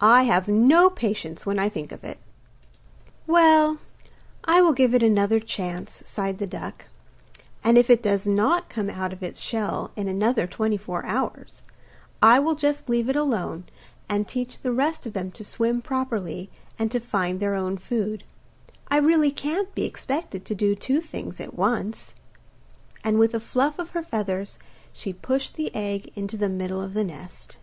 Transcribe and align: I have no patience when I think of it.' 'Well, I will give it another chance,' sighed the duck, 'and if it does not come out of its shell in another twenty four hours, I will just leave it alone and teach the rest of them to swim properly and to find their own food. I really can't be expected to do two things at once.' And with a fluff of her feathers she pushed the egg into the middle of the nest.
I 0.00 0.22
have 0.22 0.46
no 0.46 0.88
patience 0.88 1.44
when 1.44 1.58
I 1.58 1.68
think 1.68 1.90
of 1.90 2.04
it.' 2.04 2.20
'Well, 3.26 3.78
I 4.44 4.60
will 4.62 4.72
give 4.72 4.94
it 4.94 5.02
another 5.02 5.40
chance,' 5.40 6.04
sighed 6.06 6.38
the 6.38 6.46
duck, 6.46 6.84
'and 7.64 7.76
if 7.76 7.90
it 7.90 8.00
does 8.00 8.28
not 8.28 8.68
come 8.68 8.88
out 8.88 9.12
of 9.12 9.24
its 9.24 9.40
shell 9.40 9.90
in 9.96 10.06
another 10.06 10.46
twenty 10.46 10.76
four 10.76 11.04
hours, 11.04 11.62
I 12.22 12.38
will 12.38 12.54
just 12.54 12.88
leave 12.88 13.08
it 13.08 13.16
alone 13.16 13.64
and 14.08 14.28
teach 14.28 14.60
the 14.60 14.70
rest 14.70 15.04
of 15.04 15.14
them 15.14 15.32
to 15.32 15.42
swim 15.42 15.82
properly 15.82 16.48
and 16.78 16.88
to 16.92 17.00
find 17.00 17.40
their 17.40 17.56
own 17.56 17.76
food. 17.76 18.22
I 18.86 18.98
really 18.98 19.32
can't 19.32 19.74
be 19.74 19.82
expected 19.82 20.44
to 20.44 20.54
do 20.54 20.76
two 20.76 21.00
things 21.00 21.40
at 21.40 21.54
once.' 21.54 22.14
And 23.02 23.18
with 23.18 23.34
a 23.34 23.40
fluff 23.40 23.80
of 23.80 23.90
her 23.98 24.02
feathers 24.04 24.60
she 24.92 25.12
pushed 25.12 25.56
the 25.56 25.74
egg 25.74 26.12
into 26.14 26.36
the 26.36 26.48
middle 26.48 26.80
of 26.80 26.94
the 26.94 27.02
nest. 27.02 27.56